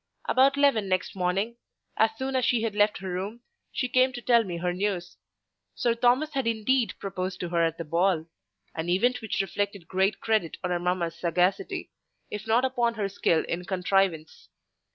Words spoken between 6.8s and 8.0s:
proposed to her at the